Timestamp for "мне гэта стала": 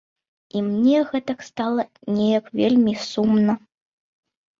0.67-1.85